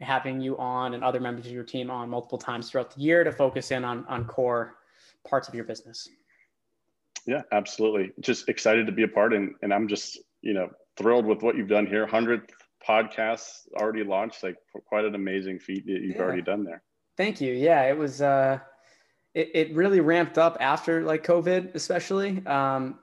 having 0.00 0.40
you 0.40 0.56
on 0.58 0.94
and 0.94 1.04
other 1.04 1.20
members 1.20 1.46
of 1.46 1.52
your 1.52 1.64
team 1.64 1.90
on 1.90 2.08
multiple 2.08 2.38
times 2.38 2.70
throughout 2.70 2.94
the 2.94 3.00
year 3.00 3.24
to 3.24 3.32
focus 3.32 3.70
in 3.70 3.84
on 3.84 4.04
on 4.06 4.24
core 4.24 4.76
parts 5.28 5.48
of 5.48 5.54
your 5.54 5.64
business. 5.64 6.08
Yeah, 7.26 7.42
absolutely. 7.52 8.12
Just 8.20 8.48
excited 8.48 8.86
to 8.86 8.92
be 8.92 9.02
a 9.02 9.08
part 9.08 9.32
and 9.34 9.54
and 9.62 9.72
I'm 9.72 9.88
just, 9.88 10.18
you 10.40 10.54
know, 10.54 10.70
thrilled 10.96 11.26
with 11.26 11.42
what 11.42 11.56
you've 11.56 11.68
done 11.68 11.86
here. 11.86 12.06
100th 12.06 12.48
podcast 12.86 13.68
already 13.76 14.04
launched, 14.04 14.42
like 14.42 14.56
quite 14.86 15.04
an 15.04 15.14
amazing 15.14 15.58
feat 15.58 15.84
that 15.86 16.00
you've 16.00 16.16
yeah. 16.16 16.22
already 16.22 16.42
done 16.42 16.64
there. 16.64 16.82
Thank 17.16 17.40
you. 17.40 17.52
Yeah, 17.52 17.82
it 17.82 17.96
was 17.96 18.22
uh 18.22 18.58
it, 19.34 19.50
it 19.54 19.74
really 19.74 20.00
ramped 20.00 20.38
up 20.38 20.56
after 20.60 21.02
like 21.02 21.24
COVID, 21.24 21.74
especially. 21.74 22.44
Um, 22.46 22.98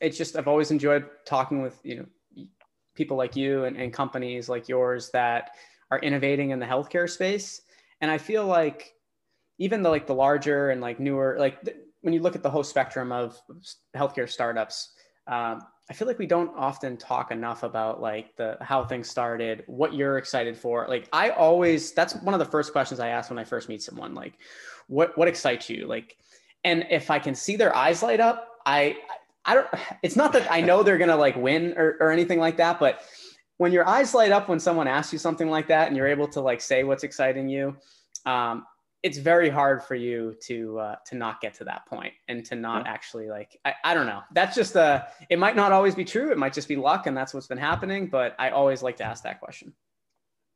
it's 0.00 0.18
just 0.18 0.36
I've 0.36 0.48
always 0.48 0.70
enjoyed 0.70 1.06
talking 1.24 1.62
with 1.62 1.78
you 1.82 1.96
know 1.96 2.44
people 2.94 3.16
like 3.16 3.36
you 3.36 3.64
and, 3.64 3.76
and 3.76 3.92
companies 3.92 4.48
like 4.48 4.68
yours 4.68 5.10
that 5.10 5.52
are 5.92 6.00
innovating 6.00 6.50
in 6.50 6.58
the 6.58 6.66
healthcare 6.66 7.08
space. 7.08 7.62
And 8.00 8.10
I 8.10 8.18
feel 8.18 8.46
like 8.46 8.94
even 9.58 9.82
the 9.82 9.90
like 9.90 10.06
the 10.06 10.14
larger 10.14 10.70
and 10.70 10.80
like 10.80 10.98
newer 10.98 11.36
like 11.38 11.62
th- 11.62 11.76
when 12.00 12.12
you 12.12 12.20
look 12.20 12.34
at 12.34 12.42
the 12.42 12.50
whole 12.50 12.64
spectrum 12.64 13.12
of 13.12 13.40
healthcare 13.94 14.28
startups, 14.28 14.94
um, 15.28 15.60
I 15.88 15.94
feel 15.94 16.08
like 16.08 16.18
we 16.18 16.26
don't 16.26 16.50
often 16.56 16.96
talk 16.96 17.30
enough 17.30 17.62
about 17.62 18.00
like 18.00 18.34
the 18.36 18.56
how 18.60 18.82
things 18.84 19.08
started, 19.08 19.62
what 19.66 19.94
you're 19.94 20.18
excited 20.18 20.56
for. 20.56 20.86
Like 20.88 21.08
I 21.12 21.30
always 21.30 21.92
that's 21.92 22.16
one 22.16 22.34
of 22.34 22.40
the 22.40 22.50
first 22.50 22.72
questions 22.72 22.98
I 22.98 23.08
ask 23.08 23.30
when 23.30 23.38
I 23.38 23.44
first 23.44 23.68
meet 23.68 23.82
someone. 23.82 24.14
Like, 24.14 24.38
what 24.88 25.16
what 25.16 25.28
excites 25.28 25.70
you 25.70 25.86
like 25.86 26.16
and 26.64 26.86
if 26.90 27.10
i 27.10 27.18
can 27.18 27.34
see 27.34 27.56
their 27.56 27.74
eyes 27.74 28.02
light 28.02 28.20
up 28.20 28.58
i 28.66 28.96
i 29.44 29.54
don't 29.54 29.66
it's 30.02 30.16
not 30.16 30.32
that 30.32 30.50
i 30.50 30.60
know 30.60 30.82
they're 30.82 30.98
gonna 30.98 31.16
like 31.16 31.36
win 31.36 31.74
or, 31.76 31.96
or 32.00 32.10
anything 32.10 32.38
like 32.38 32.56
that 32.56 32.78
but 32.78 33.02
when 33.62 33.70
your 33.70 33.86
eyes 33.86 34.12
light 34.12 34.32
up 34.32 34.48
when 34.48 34.58
someone 34.58 34.88
asks 34.88 35.12
you 35.12 35.20
something 35.20 35.48
like 35.48 35.68
that 35.68 35.86
and 35.86 35.96
you're 35.96 36.08
able 36.08 36.26
to 36.26 36.40
like 36.40 36.60
say 36.60 36.82
what's 36.82 37.04
exciting 37.04 37.48
you 37.48 37.76
um, 38.26 38.66
it's 39.04 39.18
very 39.18 39.48
hard 39.48 39.84
for 39.84 39.94
you 39.94 40.34
to 40.42 40.80
uh, 40.80 40.96
to 41.06 41.14
not 41.14 41.40
get 41.40 41.54
to 41.54 41.62
that 41.62 41.86
point 41.86 42.12
and 42.26 42.44
to 42.44 42.56
not 42.56 42.84
yeah. 42.84 42.92
actually 42.92 43.28
like 43.28 43.56
I, 43.64 43.74
I 43.84 43.94
don't 43.94 44.06
know. 44.06 44.20
That's 44.32 44.56
just 44.56 44.76
uh 44.76 45.04
it 45.30 45.38
might 45.38 45.54
not 45.54 45.70
always 45.70 45.94
be 45.94 46.04
true. 46.04 46.32
It 46.32 46.38
might 46.38 46.52
just 46.52 46.66
be 46.66 46.74
luck 46.74 47.06
and 47.06 47.16
that's 47.16 47.32
what's 47.32 47.46
been 47.46 47.64
happening 47.70 48.08
but 48.08 48.34
i 48.36 48.50
always 48.50 48.82
like 48.82 48.96
to 48.96 49.04
ask 49.04 49.22
that 49.22 49.38
question. 49.38 49.72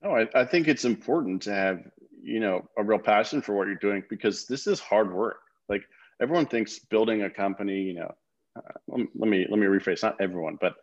No 0.03 0.17
I, 0.17 0.27
I 0.35 0.45
think 0.45 0.67
it's 0.67 0.85
important 0.85 1.43
to 1.43 1.55
have 1.55 1.89
you 2.21 2.41
know 2.41 2.69
a 2.77 2.83
real 2.83 2.99
passion 2.99 3.41
for 3.41 3.55
what 3.55 3.69
you're 3.69 3.77
doing 3.77 4.03
because 4.11 4.47
this 4.47 4.67
is 4.67 4.81
hard 4.81 5.15
work. 5.15 5.39
Like 5.69 5.85
everyone 6.21 6.47
thinks 6.47 6.81
building 6.81 7.23
a 7.23 7.31
company 7.31 7.83
you 7.83 7.95
know 7.95 8.13
uh, 8.57 8.75
let, 8.89 9.29
me 9.29 9.47
let 9.49 9.61
me 9.61 9.67
rephrase 9.67 10.03
not 10.03 10.21
everyone 10.21 10.59
but 10.61 10.75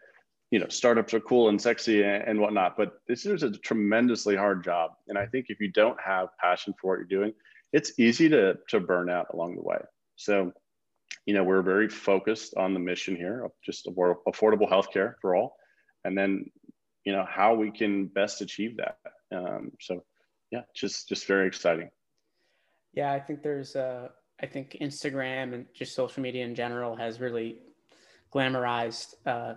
you 0.53 0.59
know 0.59 0.67
startups 0.67 1.15
are 1.15 1.19
cool 1.19 1.49
and 1.49 1.59
sexy 1.59 2.03
and, 2.03 2.23
and 2.27 2.39
whatnot 2.39 2.77
but 2.77 3.01
this 3.07 3.25
is 3.25 3.41
a 3.41 3.49
tremendously 3.49 4.35
hard 4.35 4.63
job. 4.63 4.91
And 5.07 5.17
i 5.17 5.25
think 5.25 5.47
if 5.49 5.59
you 5.59 5.71
don't 5.71 5.99
have 5.99 6.27
passion 6.39 6.75
for 6.79 6.91
what 6.91 6.99
you're 6.99 7.19
doing 7.19 7.33
it's 7.71 7.99
easy 7.99 8.29
to 8.29 8.59
to 8.69 8.79
burn 8.79 9.09
out 9.09 9.27
along 9.33 9.55
the 9.55 9.63
way. 9.63 9.79
So 10.15 10.53
you 11.25 11.33
know 11.33 11.43
we're 11.43 11.63
very 11.63 11.89
focused 11.89 12.53
on 12.55 12.75
the 12.75 12.79
mission 12.79 13.15
here 13.15 13.45
of 13.45 13.51
just 13.65 13.87
affordable 13.87 14.69
healthcare 14.69 15.15
for 15.21 15.35
all. 15.35 15.55
And 16.05 16.15
then 16.15 16.51
you 17.03 17.13
know 17.13 17.25
how 17.27 17.55
we 17.55 17.71
can 17.71 18.05
best 18.05 18.41
achieve 18.41 18.77
that. 18.77 18.99
Um, 19.35 19.71
so 19.81 20.03
yeah 20.51 20.61
just 20.75 21.09
just 21.09 21.25
very 21.25 21.47
exciting. 21.47 21.89
Yeah 22.93 23.11
i 23.11 23.19
think 23.19 23.41
there's 23.41 23.75
uh 23.75 24.09
i 24.39 24.45
think 24.45 24.77
instagram 24.79 25.55
and 25.55 25.65
just 25.73 25.95
social 25.95 26.21
media 26.21 26.45
in 26.45 26.53
general 26.53 26.95
has 26.95 27.19
really 27.19 27.57
glamorized 28.31 29.15
uh, 29.25 29.55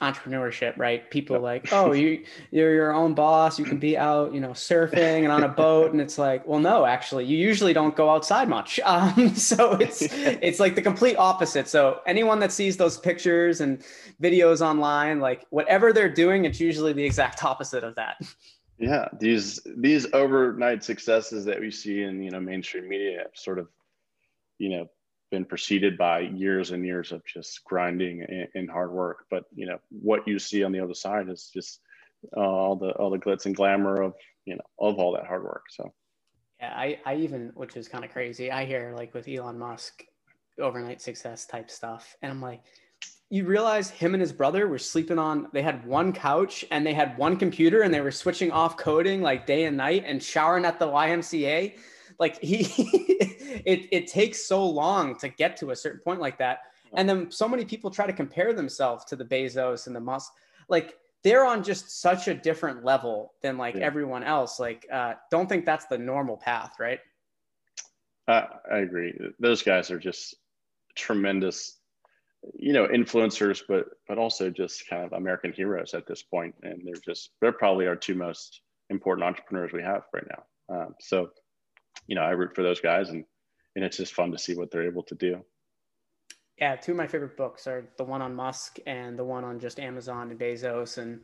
entrepreneurship, 0.00 0.76
right? 0.76 1.08
People 1.10 1.36
yep. 1.36 1.42
like, 1.42 1.68
oh, 1.72 1.92
you 1.92 2.24
you're 2.50 2.74
your 2.74 2.92
own 2.92 3.14
boss. 3.14 3.58
You 3.58 3.64
can 3.64 3.78
be 3.78 3.96
out, 3.96 4.32
you 4.34 4.40
know, 4.40 4.50
surfing 4.50 5.22
and 5.22 5.32
on 5.32 5.44
a 5.44 5.48
boat, 5.48 5.92
and 5.92 6.00
it's 6.00 6.18
like, 6.18 6.46
well, 6.46 6.60
no, 6.60 6.84
actually, 6.84 7.24
you 7.24 7.36
usually 7.36 7.72
don't 7.72 7.96
go 7.96 8.10
outside 8.10 8.48
much. 8.48 8.80
Um, 8.98 9.34
so 9.34 9.72
it's 9.72 10.00
it's 10.10 10.58
like 10.58 10.74
the 10.74 10.82
complete 10.82 11.16
opposite. 11.16 11.68
So 11.68 12.00
anyone 12.06 12.38
that 12.40 12.50
sees 12.50 12.78
those 12.78 12.96
pictures 12.98 13.60
and 13.60 13.82
videos 14.20 14.60
online, 14.60 15.20
like 15.20 15.44
whatever 15.50 15.92
they're 15.92 16.12
doing, 16.12 16.46
it's 16.46 16.58
usually 16.58 16.94
the 16.94 17.04
exact 17.04 17.44
opposite 17.44 17.84
of 17.84 17.94
that. 17.96 18.16
Yeah, 18.78 19.08
these 19.20 19.60
these 19.76 20.06
overnight 20.14 20.84
successes 20.84 21.44
that 21.44 21.60
we 21.60 21.70
see 21.70 22.02
in 22.02 22.22
you 22.22 22.30
know 22.30 22.40
mainstream 22.40 22.88
media 22.88 23.26
sort 23.34 23.58
of 23.58 23.68
you 24.58 24.70
know 24.70 24.88
been 25.30 25.44
preceded 25.44 25.98
by 25.98 26.20
years 26.20 26.70
and 26.70 26.84
years 26.84 27.12
of 27.12 27.24
just 27.24 27.64
grinding 27.64 28.48
and, 28.54 28.70
hard 28.70 28.92
work. 28.92 29.26
But 29.30 29.44
you 29.54 29.66
know 29.66 29.78
what 29.90 30.26
you 30.26 30.38
see 30.38 30.62
on 30.64 30.72
the 30.72 30.80
other 30.80 30.94
side 30.94 31.28
is 31.28 31.50
just 31.52 31.80
uh, 32.36 32.40
all 32.40 32.76
the 32.76 32.90
all 32.92 33.10
the 33.10 33.18
glitz 33.18 33.46
and 33.46 33.54
glamour 33.54 34.00
of 34.02 34.14
you 34.44 34.54
know 34.54 34.64
of 34.78 34.98
all 34.98 35.12
that 35.12 35.26
hard 35.26 35.44
work. 35.44 35.64
So 35.70 35.92
yeah, 36.60 36.72
I 36.74 36.98
I 37.04 37.16
even 37.16 37.52
which 37.54 37.76
is 37.76 37.88
kind 37.88 38.04
of 38.04 38.10
crazy. 38.10 38.50
I 38.50 38.64
hear 38.64 38.94
like 38.96 39.14
with 39.14 39.28
Elon 39.28 39.58
Musk 39.58 40.04
overnight 40.60 41.00
success 41.00 41.46
type 41.46 41.70
stuff, 41.70 42.16
and 42.22 42.30
I'm 42.30 42.42
like. 42.42 42.62
You 43.30 43.44
realize 43.44 43.90
him 43.90 44.14
and 44.14 44.22
his 44.22 44.32
brother 44.32 44.66
were 44.66 44.78
sleeping 44.78 45.18
on, 45.18 45.48
they 45.52 45.60
had 45.60 45.84
one 45.84 46.14
couch 46.14 46.64
and 46.70 46.86
they 46.86 46.94
had 46.94 47.18
one 47.18 47.36
computer 47.36 47.82
and 47.82 47.92
they 47.92 48.00
were 48.00 48.10
switching 48.10 48.50
off 48.50 48.78
coding 48.78 49.20
like 49.20 49.46
day 49.46 49.66
and 49.66 49.76
night 49.76 50.04
and 50.06 50.22
showering 50.22 50.64
at 50.64 50.78
the 50.78 50.86
YMCA 50.86 51.74
like 52.18 52.40
he 52.42 52.58
it, 53.64 53.88
it 53.90 54.06
takes 54.06 54.44
so 54.44 54.64
long 54.66 55.16
to 55.18 55.28
get 55.28 55.56
to 55.58 55.70
a 55.70 55.76
certain 55.76 56.00
point 56.00 56.20
like 56.20 56.38
that. 56.38 56.60
And 56.94 57.08
then 57.08 57.30
so 57.30 57.48
many 57.48 57.64
people 57.64 57.90
try 57.90 58.06
to 58.06 58.12
compare 58.12 58.54
themselves 58.54 59.04
to 59.06 59.16
the 59.16 59.24
bezos 59.24 59.86
and 59.86 59.94
the 59.94 60.00
musk 60.00 60.32
like 60.68 60.96
they're 61.24 61.44
on 61.44 61.62
just 61.62 62.00
such 62.00 62.28
a 62.28 62.34
different 62.34 62.84
level 62.84 63.32
than 63.42 63.58
like 63.58 63.74
yeah. 63.74 63.82
everyone 63.82 64.22
else. 64.22 64.60
Like 64.60 64.86
uh, 64.92 65.14
don't 65.30 65.48
think 65.48 65.64
that's 65.64 65.86
the 65.86 65.98
normal 65.98 66.36
path 66.36 66.74
right? 66.78 67.00
Uh, 68.26 68.44
i 68.70 68.78
agree. 68.78 69.18
Those 69.38 69.62
guys 69.62 69.90
are 69.90 69.98
just 69.98 70.36
tremendous 70.94 71.76
you 72.54 72.72
know 72.72 72.86
influencers 72.86 73.62
but 73.68 73.86
but 74.06 74.16
also 74.16 74.48
just 74.48 74.88
kind 74.88 75.04
of 75.04 75.12
american 75.12 75.52
heroes 75.52 75.94
at 75.94 76.06
this 76.06 76.22
point. 76.22 76.54
And 76.62 76.82
they're 76.84 77.02
just 77.04 77.30
they're 77.40 77.52
probably 77.52 77.86
our 77.86 77.96
two 77.96 78.14
most 78.14 78.60
important 78.90 79.26
entrepreneurs 79.26 79.72
we 79.72 79.82
have 79.82 80.02
right 80.12 80.26
now. 80.28 80.74
Um, 80.74 80.94
so 81.00 81.30
you 82.06 82.14
know, 82.14 82.22
I 82.22 82.30
root 82.30 82.54
for 82.54 82.62
those 82.62 82.80
guys 82.80 83.10
and, 83.10 83.24
and 83.76 83.84
it's 83.84 83.96
just 83.96 84.14
fun 84.14 84.32
to 84.32 84.38
see 84.38 84.54
what 84.54 84.70
they're 84.70 84.86
able 84.86 85.02
to 85.04 85.14
do. 85.14 85.44
Yeah, 86.58 86.74
two 86.74 86.92
of 86.92 86.98
my 86.98 87.06
favorite 87.06 87.36
books 87.36 87.66
are 87.66 87.88
the 87.98 88.04
one 88.04 88.20
on 88.20 88.34
Musk 88.34 88.78
and 88.86 89.18
the 89.18 89.24
one 89.24 89.44
on 89.44 89.60
just 89.60 89.78
Amazon 89.78 90.30
and 90.30 90.40
Bezos. 90.40 90.98
And 90.98 91.20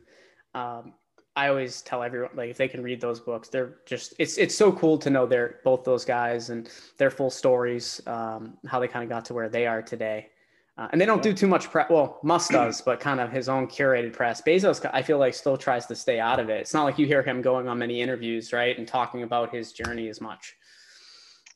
um, 0.53 0.93
I 1.35 1.49
always 1.49 1.81
tell 1.81 2.01
everyone 2.01 2.31
like 2.35 2.49
if 2.49 2.57
they 2.57 2.69
can 2.69 2.81
read 2.81 3.01
those 3.01 3.19
books, 3.19 3.49
they're 3.49 3.79
just 3.85 4.13
it's 4.17 4.37
it's 4.37 4.55
so 4.55 4.71
cool 4.71 4.97
to 4.99 5.09
know 5.09 5.25
they're 5.25 5.59
both 5.65 5.83
those 5.83 6.05
guys 6.05 6.49
and 6.49 6.69
their 6.97 7.11
full 7.11 7.29
stories, 7.29 8.01
um, 8.07 8.57
how 8.65 8.79
they 8.79 8.87
kind 8.87 9.03
of 9.03 9.09
got 9.09 9.25
to 9.25 9.33
where 9.33 9.49
they 9.49 9.67
are 9.67 9.81
today. 9.81 10.29
Uh, 10.77 10.89
and 10.91 10.99
they 10.99 11.05
don't 11.05 11.21
do 11.21 11.33
too 11.33 11.47
much 11.47 11.71
press. 11.71 11.89
Well, 11.89 12.19
Musk 12.21 12.51
does, 12.51 12.81
but 12.81 12.99
kind 12.99 13.21
of 13.21 13.31
his 13.31 13.47
own 13.47 13.67
curated 13.67 14.11
press. 14.11 14.41
Bezos, 14.41 14.85
I 14.93 15.01
feel 15.01 15.17
like, 15.17 15.33
still 15.33 15.55
tries 15.55 15.85
to 15.85 15.95
stay 15.95 16.19
out 16.19 16.37
of 16.37 16.49
it. 16.49 16.59
It's 16.59 16.73
not 16.73 16.83
like 16.83 16.99
you 16.99 17.05
hear 17.05 17.23
him 17.23 17.41
going 17.41 17.69
on 17.69 17.79
many 17.79 18.01
interviews, 18.01 18.51
right, 18.51 18.77
and 18.77 18.85
talking 18.85 19.23
about 19.23 19.53
his 19.53 19.71
journey 19.71 20.09
as 20.09 20.19
much. 20.19 20.53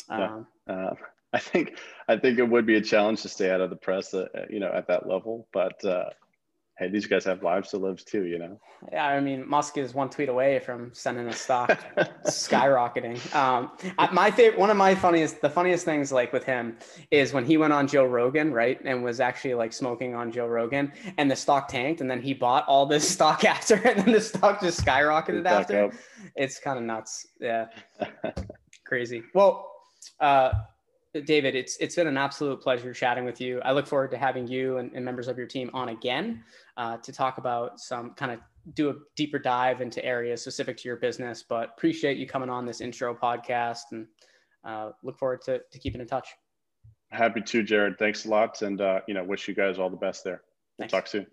Um, 0.09 0.47
uh, 0.67 0.91
I 1.33 1.39
think 1.39 1.77
I 2.07 2.17
think 2.17 2.39
it 2.39 2.49
would 2.49 2.65
be 2.65 2.75
a 2.75 2.81
challenge 2.81 3.21
to 3.21 3.29
stay 3.29 3.51
out 3.51 3.61
of 3.61 3.69
the 3.69 3.75
press, 3.75 4.13
uh, 4.13 4.27
you 4.49 4.59
know, 4.59 4.71
at 4.73 4.87
that 4.87 5.07
level. 5.07 5.47
But 5.53 5.83
uh, 5.85 6.09
hey, 6.79 6.89
these 6.89 7.05
guys 7.05 7.25
have 7.25 7.43
lives 7.43 7.69
to 7.69 7.77
live 7.77 8.03
too, 8.03 8.25
you 8.25 8.39
know. 8.39 8.59
Yeah, 8.91 9.05
I 9.05 9.19
mean, 9.19 9.47
Musk 9.47 9.77
is 9.77 9.93
one 9.93 10.09
tweet 10.09 10.29
away 10.29 10.59
from 10.59 10.91
sending 10.93 11.27
a 11.27 11.33
stock 11.33 11.69
skyrocketing. 12.25 13.35
Um, 13.35 13.71
my 14.13 14.31
favorite, 14.31 14.57
one 14.57 14.69
of 14.69 14.77
my 14.77 14.95
funniest, 14.95 15.41
the 15.41 15.49
funniest 15.49 15.83
things 15.83 16.11
like 16.11 16.31
with 16.31 16.45
him 16.45 16.77
is 17.11 17.33
when 17.33 17.45
he 17.45 17.57
went 17.57 17.73
on 17.73 17.87
Joe 17.87 18.05
Rogan, 18.05 18.53
right, 18.53 18.79
and 18.85 19.03
was 19.03 19.19
actually 19.19 19.55
like 19.55 19.73
smoking 19.73 20.15
on 20.15 20.31
Joe 20.31 20.47
Rogan, 20.47 20.93
and 21.17 21.29
the 21.29 21.35
stock 21.35 21.67
tanked, 21.67 21.99
and 21.99 22.09
then 22.09 22.21
he 22.21 22.33
bought 22.33 22.65
all 22.67 22.85
this 22.85 23.07
stock 23.15 23.43
after, 23.43 23.75
and 23.75 23.99
then 23.99 24.13
the 24.13 24.21
stock 24.21 24.61
just 24.61 24.83
skyrocketed 24.83 25.45
after. 25.45 25.85
Up. 25.85 25.91
It's 26.35 26.59
kind 26.59 26.79
of 26.79 26.85
nuts. 26.85 27.27
Yeah, 27.41 27.67
crazy. 28.85 29.21
Well 29.35 29.69
uh, 30.19 30.51
David, 31.25 31.55
it's 31.55 31.75
it's 31.77 31.95
been 31.95 32.07
an 32.07 32.17
absolute 32.17 32.61
pleasure 32.61 32.93
chatting 32.93 33.25
with 33.25 33.41
you. 33.41 33.59
I 33.61 33.71
look 33.71 33.87
forward 33.87 34.11
to 34.11 34.17
having 34.17 34.47
you 34.47 34.77
and, 34.77 34.91
and 34.93 35.03
members 35.03 35.27
of 35.27 35.37
your 35.37 35.47
team 35.47 35.71
on 35.73 35.89
again 35.89 36.43
uh, 36.77 36.97
to 36.97 37.11
talk 37.11 37.39
about 37.39 37.79
some 37.79 38.13
kind 38.13 38.31
of 38.31 38.39
do 38.75 38.89
a 38.89 38.93
deeper 39.15 39.39
dive 39.39 39.81
into 39.81 40.03
areas 40.05 40.41
specific 40.41 40.77
to 40.77 40.87
your 40.87 40.97
business. 40.97 41.43
But 41.47 41.71
appreciate 41.75 42.17
you 42.17 42.27
coming 42.27 42.49
on 42.49 42.65
this 42.65 42.79
intro 42.79 43.15
podcast 43.15 43.79
and 43.91 44.05
uh, 44.63 44.91
look 45.03 45.17
forward 45.17 45.41
to, 45.45 45.61
to 45.71 45.79
keeping 45.79 45.99
in 46.01 46.07
touch. 46.07 46.27
Happy 47.11 47.41
to, 47.41 47.63
Jared. 47.63 47.97
Thanks 47.97 48.25
a 48.25 48.29
lot, 48.29 48.61
and 48.61 48.79
uh, 48.79 48.99
you 49.07 49.15
know, 49.15 49.23
wish 49.23 49.47
you 49.47 49.55
guys 49.55 49.79
all 49.79 49.89
the 49.89 49.97
best 49.97 50.23
there. 50.23 50.43
We'll 50.77 50.89
talk 50.89 51.07
soon. 51.07 51.25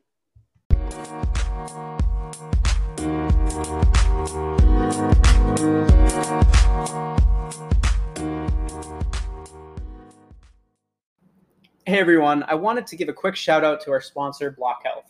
Hey 11.97 12.01
everyone, 12.01 12.45
I 12.47 12.55
wanted 12.55 12.87
to 12.89 12.97
give 12.97 13.09
a 13.09 13.13
quick 13.15 13.35
shout 13.35 13.65
out 13.65 13.81
to 13.81 13.91
our 13.91 14.03
sponsor, 14.03 14.53
BlocHealth. 14.53 15.09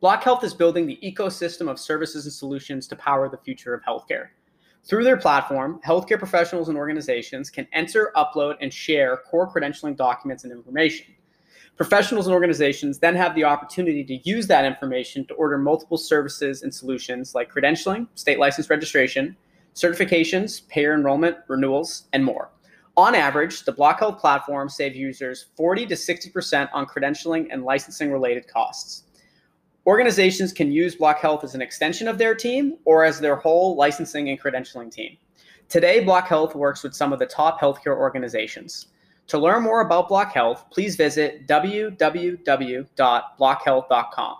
Block 0.00 0.24
Health 0.24 0.42
is 0.42 0.54
building 0.54 0.86
the 0.86 0.98
ecosystem 1.04 1.70
of 1.70 1.78
services 1.78 2.24
and 2.24 2.32
solutions 2.32 2.88
to 2.88 2.96
power 2.96 3.28
the 3.28 3.36
future 3.36 3.72
of 3.72 3.80
healthcare. 3.84 4.30
Through 4.82 5.04
their 5.04 5.16
platform, 5.16 5.78
healthcare 5.86 6.18
professionals 6.18 6.68
and 6.68 6.76
organizations 6.76 7.48
can 7.48 7.68
enter, 7.72 8.10
upload, 8.16 8.56
and 8.60 8.74
share 8.74 9.18
core 9.18 9.48
credentialing 9.48 9.96
documents 9.96 10.42
and 10.42 10.52
information. 10.52 11.14
Professionals 11.76 12.26
and 12.26 12.34
organizations 12.34 12.98
then 12.98 13.14
have 13.14 13.36
the 13.36 13.44
opportunity 13.44 14.02
to 14.02 14.28
use 14.28 14.48
that 14.48 14.64
information 14.64 15.24
to 15.26 15.34
order 15.34 15.58
multiple 15.58 15.96
services 15.96 16.64
and 16.64 16.74
solutions 16.74 17.36
like 17.36 17.52
credentialing, 17.52 18.08
state 18.16 18.40
license 18.40 18.68
registration, 18.68 19.36
certifications, 19.76 20.66
payer 20.66 20.92
enrollment, 20.92 21.36
renewals, 21.46 22.08
and 22.12 22.24
more. 22.24 22.50
On 22.96 23.14
average, 23.14 23.64
the 23.64 23.72
BlocHealth 23.72 24.18
platform 24.18 24.68
saves 24.68 24.96
users 24.96 25.46
40 25.56 25.86
to 25.86 25.94
60% 25.94 26.68
on 26.74 26.86
credentialing 26.86 27.48
and 27.50 27.64
licensing 27.64 28.12
related 28.12 28.46
costs. 28.46 29.04
Organizations 29.86 30.52
can 30.52 30.70
use 30.70 30.94
BlocHealth 30.94 31.42
as 31.42 31.54
an 31.54 31.62
extension 31.62 32.06
of 32.06 32.18
their 32.18 32.34
team 32.34 32.76
or 32.84 33.04
as 33.04 33.18
their 33.18 33.36
whole 33.36 33.76
licensing 33.76 34.28
and 34.28 34.38
credentialing 34.40 34.92
team. 34.92 35.16
Today, 35.68 36.04
BlocHealth 36.04 36.54
works 36.54 36.82
with 36.82 36.94
some 36.94 37.14
of 37.14 37.18
the 37.18 37.26
top 37.26 37.60
healthcare 37.60 37.96
organizations. 37.96 38.88
To 39.28 39.38
learn 39.38 39.62
more 39.62 39.80
about 39.80 40.10
BlocHealth, 40.10 40.70
please 40.70 40.94
visit 40.94 41.48
www.blochealth.com. 41.48 44.36